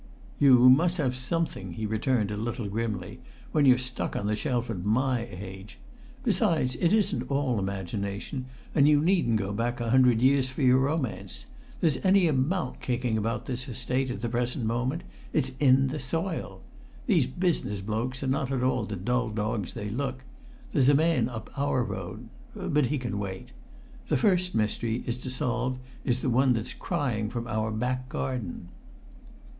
[0.39, 3.19] "You must have something," he returned a little grimly,
[3.51, 5.77] "when you're stuck on the shelf at my age.
[6.23, 10.79] Besides, it isn't all imagination, and you needn't go back a hundred years for your
[10.79, 11.45] romance.
[11.81, 15.03] There's any amount kicking about this Estate at the present moment;
[15.33, 16.61] it's in the soil.
[17.05, 20.23] These business blokes are not all the dull dogs they look.
[20.71, 23.51] There's a man up our road but he can wait.
[24.07, 28.69] The first mystery to solve is the one that's crying from our back garden."